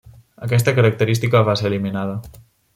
Aquesta 0.47 0.73
característica 0.79 1.45
va 1.53 1.57
ser 1.61 1.71
eliminada. 1.73 2.19